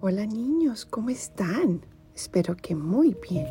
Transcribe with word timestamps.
Hola 0.00 0.26
niños, 0.26 0.84
¿cómo 0.84 1.10
están? 1.10 1.84
Espero 2.14 2.56
que 2.56 2.76
muy 2.76 3.16
bien. 3.28 3.48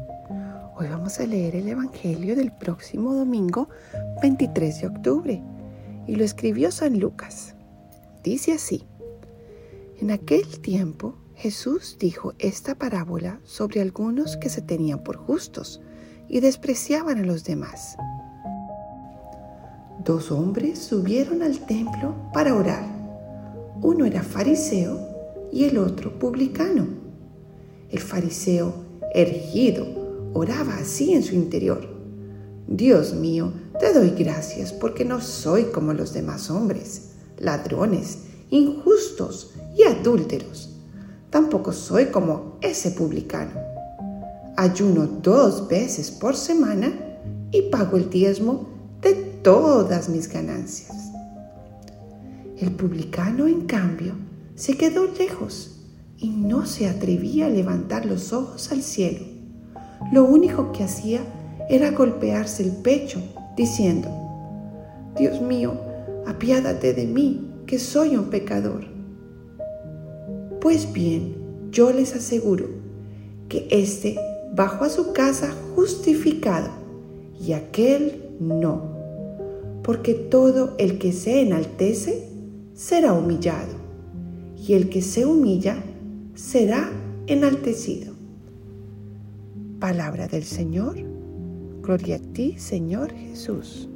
Hoy 0.77 0.87
vamos 0.87 1.19
a 1.19 1.25
leer 1.25 1.57
el 1.57 1.67
Evangelio 1.67 2.37
del 2.37 2.53
próximo 2.53 3.13
domingo 3.13 3.67
23 4.21 4.79
de 4.79 4.87
octubre 4.87 5.43
y 6.07 6.15
lo 6.15 6.23
escribió 6.23 6.71
San 6.71 7.01
Lucas. 7.01 7.53
Dice 8.23 8.53
así, 8.53 8.85
en 9.99 10.09
aquel 10.09 10.61
tiempo 10.61 11.15
Jesús 11.35 11.97
dijo 11.99 12.33
esta 12.39 12.75
parábola 12.75 13.41
sobre 13.43 13.81
algunos 13.81 14.37
que 14.37 14.47
se 14.47 14.61
tenían 14.61 15.03
por 15.03 15.17
justos 15.17 15.81
y 16.29 16.39
despreciaban 16.39 17.17
a 17.17 17.25
los 17.25 17.43
demás. 17.43 17.97
Dos 20.05 20.31
hombres 20.31 20.79
subieron 20.79 21.43
al 21.43 21.59
templo 21.65 22.15
para 22.31 22.55
orar. 22.55 22.85
Uno 23.81 24.05
era 24.05 24.23
fariseo 24.23 25.16
y 25.51 25.65
el 25.65 25.77
otro 25.77 26.17
publicano. 26.19 26.87
El 27.89 27.99
fariseo, 27.99 28.73
ergido, 29.13 29.85
oraba 30.33 30.75
así 30.75 31.13
en 31.13 31.23
su 31.23 31.35
interior. 31.35 31.87
Dios 32.67 33.13
mío, 33.13 33.51
te 33.79 33.93
doy 33.93 34.11
gracias 34.11 34.73
porque 34.73 35.05
no 35.05 35.21
soy 35.21 35.65
como 35.65 35.93
los 35.93 36.13
demás 36.13 36.49
hombres, 36.49 37.11
ladrones, 37.37 38.19
injustos 38.49 39.53
y 39.75 39.83
adúlteros. 39.83 40.75
Tampoco 41.29 41.71
soy 41.71 42.07
como 42.07 42.57
ese 42.61 42.91
publicano. 42.91 43.51
Ayuno 44.57 45.07
dos 45.21 45.67
veces 45.67 46.11
por 46.11 46.35
semana 46.35 46.91
y 47.51 47.63
pago 47.63 47.97
el 47.97 48.09
diezmo 48.09 48.77
todas 49.47 50.09
mis 50.09 50.27
ganancias. 50.27 50.91
El 52.57 52.71
publicano, 52.71 53.47
en 53.47 53.61
cambio, 53.65 54.13
se 54.57 54.75
quedó 54.75 55.07
lejos 55.17 55.79
y 56.17 56.27
no 56.27 56.65
se 56.65 56.89
atrevía 56.89 57.45
a 57.45 57.49
levantar 57.49 58.05
los 58.05 58.33
ojos 58.33 58.69
al 58.73 58.81
cielo. 58.81 59.25
Lo 60.11 60.25
único 60.25 60.73
que 60.73 60.83
hacía 60.83 61.21
era 61.69 61.91
golpearse 61.91 62.63
el 62.63 62.71
pecho, 62.71 63.21
diciendo, 63.55 64.09
Dios 65.17 65.39
mío, 65.41 65.79
apiádate 66.25 66.93
de 66.93 67.05
mí, 67.05 67.53
que 67.65 67.79
soy 67.79 68.17
un 68.17 68.25
pecador. 68.25 68.85
Pues 70.59 70.91
bien, 70.91 71.69
yo 71.71 71.93
les 71.93 72.13
aseguro 72.13 72.67
que 73.47 73.69
éste 73.71 74.19
bajó 74.53 74.83
a 74.83 74.89
su 74.89 75.13
casa 75.13 75.53
justificado 75.73 76.71
y 77.39 77.53
aquel 77.53 78.23
no 78.41 78.97
porque 79.87 80.13
todo 80.13 80.75
el 80.79 80.99
que 80.99 81.13
se 81.13 81.39
enaltece 81.39 82.27
será 82.73 83.13
humillado, 83.13 83.73
y 84.67 84.73
el 84.73 84.89
que 84.89 85.01
se 85.01 85.25
humilla 85.25 85.81
será 86.35 86.91
enaltecido. 87.25 88.13
Palabra 89.79 90.27
del 90.27 90.43
Señor. 90.43 90.97
Gloria 91.81 92.17
a 92.17 92.19
ti, 92.19 92.55
Señor 92.57 93.13
Jesús. 93.13 93.87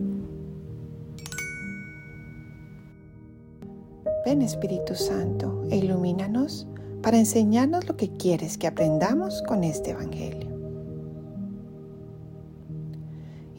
Ven 4.25 4.41
Espíritu 4.41 4.95
Santo 4.95 5.65
e 5.69 5.77
ilumínanos 5.77 6.67
para 7.01 7.17
enseñarnos 7.17 7.87
lo 7.87 7.97
que 7.97 8.09
quieres 8.15 8.57
que 8.57 8.67
aprendamos 8.67 9.41
con 9.41 9.65
este 9.65 9.91
Evangelio. 9.91 10.49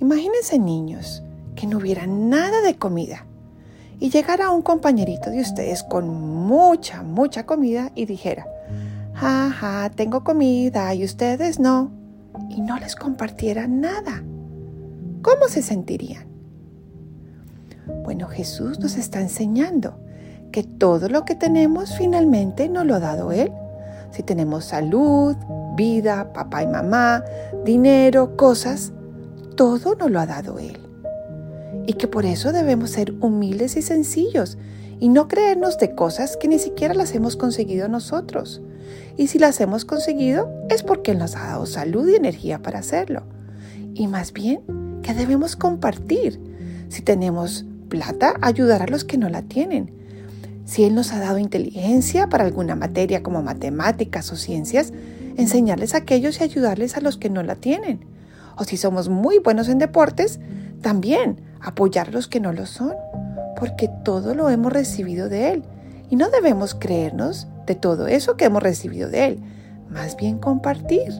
Imagínense 0.00 0.58
niños 0.58 1.22
que 1.56 1.66
no 1.66 1.76
hubiera 1.76 2.06
nada 2.06 2.62
de 2.62 2.78
comida 2.78 3.26
y 4.02 4.10
llegara 4.10 4.50
un 4.50 4.62
compañerito 4.62 5.30
de 5.30 5.40
ustedes 5.40 5.84
con 5.84 6.08
mucha, 6.08 7.04
mucha 7.04 7.46
comida 7.46 7.92
y 7.94 8.04
dijera, 8.04 8.48
jaja, 9.14 9.90
tengo 9.90 10.24
comida 10.24 10.92
y 10.92 11.04
ustedes 11.04 11.60
no, 11.60 11.92
y 12.48 12.62
no 12.62 12.76
les 12.78 12.96
compartiera 12.96 13.68
nada, 13.68 14.24
¿cómo 15.22 15.46
se 15.46 15.62
sentirían? 15.62 16.26
Bueno, 18.02 18.26
Jesús 18.26 18.80
nos 18.80 18.96
está 18.96 19.20
enseñando 19.20 20.00
que 20.50 20.64
todo 20.64 21.08
lo 21.08 21.24
que 21.24 21.36
tenemos 21.36 21.96
finalmente 21.96 22.68
nos 22.68 22.84
lo 22.84 22.96
ha 22.96 22.98
dado 22.98 23.30
Él. 23.30 23.52
Si 24.10 24.24
tenemos 24.24 24.64
salud, 24.64 25.36
vida, 25.76 26.32
papá 26.32 26.64
y 26.64 26.66
mamá, 26.66 27.22
dinero, 27.64 28.36
cosas, 28.36 28.92
todo 29.54 29.94
nos 29.94 30.10
lo 30.10 30.18
ha 30.18 30.26
dado 30.26 30.58
Él 30.58 30.91
y 31.86 31.94
que 31.94 32.06
por 32.06 32.24
eso 32.24 32.52
debemos 32.52 32.90
ser 32.90 33.14
humildes 33.20 33.76
y 33.76 33.82
sencillos 33.82 34.58
y 35.00 35.08
no 35.08 35.26
creernos 35.26 35.78
de 35.78 35.94
cosas 35.94 36.36
que 36.36 36.48
ni 36.48 36.58
siquiera 36.58 36.94
las 36.94 37.14
hemos 37.14 37.36
conseguido 37.36 37.88
nosotros. 37.88 38.62
Y 39.16 39.26
si 39.26 39.38
las 39.38 39.60
hemos 39.60 39.84
conseguido 39.84 40.50
es 40.70 40.82
porque 40.82 41.14
nos 41.14 41.36
ha 41.36 41.46
dado 41.46 41.66
salud 41.66 42.08
y 42.08 42.14
energía 42.14 42.62
para 42.62 42.78
hacerlo. 42.78 43.24
Y 43.94 44.06
más 44.06 44.32
bien 44.32 44.60
que 45.02 45.12
debemos 45.14 45.56
compartir. 45.56 46.40
Si 46.88 47.02
tenemos 47.02 47.66
plata, 47.88 48.34
ayudar 48.40 48.82
a 48.82 48.86
los 48.86 49.04
que 49.04 49.18
no 49.18 49.28
la 49.28 49.42
tienen. 49.42 49.92
Si 50.64 50.84
Él 50.84 50.94
nos 50.94 51.12
ha 51.12 51.18
dado 51.18 51.38
inteligencia 51.38 52.28
para 52.28 52.44
alguna 52.44 52.76
materia 52.76 53.22
como 53.22 53.42
matemáticas 53.42 54.32
o 54.32 54.36
ciencias, 54.36 54.92
enseñarles 55.36 55.94
a 55.94 55.98
aquellos 55.98 56.40
y 56.40 56.44
ayudarles 56.44 56.96
a 56.96 57.00
los 57.00 57.16
que 57.16 57.28
no 57.28 57.42
la 57.42 57.56
tienen. 57.56 58.04
O 58.56 58.64
si 58.64 58.76
somos 58.76 59.08
muy 59.08 59.38
buenos 59.38 59.68
en 59.68 59.78
deportes, 59.78 60.38
también 60.80 61.40
apoyar 61.62 62.08
a 62.08 62.12
los 62.12 62.28
que 62.28 62.40
no 62.40 62.52
lo 62.52 62.66
son, 62.66 62.94
porque 63.58 63.88
todo 64.04 64.34
lo 64.34 64.50
hemos 64.50 64.72
recibido 64.72 65.28
de 65.28 65.52
Él. 65.52 65.62
Y 66.10 66.16
no 66.16 66.28
debemos 66.28 66.74
creernos 66.74 67.46
de 67.66 67.74
todo 67.74 68.06
eso 68.06 68.36
que 68.36 68.44
hemos 68.44 68.62
recibido 68.62 69.08
de 69.08 69.26
Él, 69.26 69.38
más 69.88 70.16
bien 70.16 70.38
compartir. 70.38 71.12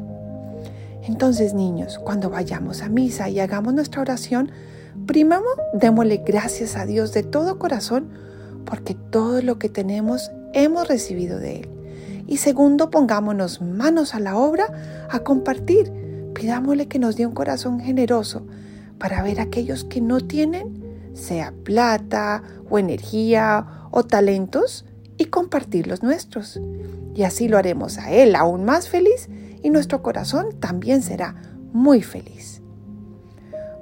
Entonces, 1.04 1.54
niños, 1.54 1.98
cuando 1.98 2.30
vayamos 2.30 2.82
a 2.82 2.88
misa 2.88 3.28
y 3.28 3.40
hagamos 3.40 3.74
nuestra 3.74 4.02
oración, 4.02 4.50
primero 5.06 5.42
démosle 5.72 6.22
gracias 6.24 6.76
a 6.76 6.86
Dios 6.86 7.12
de 7.12 7.22
todo 7.22 7.58
corazón, 7.58 8.08
porque 8.64 8.94
todo 8.94 9.42
lo 9.42 9.58
que 9.58 9.68
tenemos 9.68 10.30
hemos 10.52 10.86
recibido 10.88 11.38
de 11.38 11.60
Él. 11.60 11.68
Y 12.26 12.36
segundo, 12.36 12.90
pongámonos 12.90 13.60
manos 13.60 14.14
a 14.14 14.20
la 14.20 14.36
obra 14.36 15.06
a 15.10 15.20
compartir. 15.20 15.92
Pidámosle 16.34 16.86
que 16.86 16.98
nos 16.98 17.16
dé 17.16 17.26
un 17.26 17.34
corazón 17.34 17.80
generoso, 17.80 18.46
para 19.02 19.20
ver 19.20 19.40
a 19.40 19.42
aquellos 19.42 19.82
que 19.82 20.00
no 20.00 20.20
tienen, 20.20 21.10
sea 21.12 21.52
plata 21.64 22.44
o 22.70 22.78
energía 22.78 23.88
o 23.90 24.04
talentos, 24.04 24.84
y 25.18 25.24
compartir 25.24 25.88
los 25.88 26.04
nuestros. 26.04 26.60
Y 27.12 27.24
así 27.24 27.48
lo 27.48 27.58
haremos 27.58 27.98
a 27.98 28.12
Él 28.12 28.36
aún 28.36 28.64
más 28.64 28.88
feliz 28.88 29.28
y 29.60 29.70
nuestro 29.70 30.02
corazón 30.02 30.58
también 30.60 31.02
será 31.02 31.34
muy 31.72 32.00
feliz. 32.02 32.62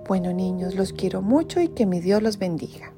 Bueno 0.08 0.32
niños, 0.32 0.74
los 0.74 0.94
quiero 0.94 1.20
mucho 1.20 1.60
y 1.60 1.68
que 1.68 1.84
mi 1.84 2.00
Dios 2.00 2.22
los 2.22 2.38
bendiga. 2.38 2.94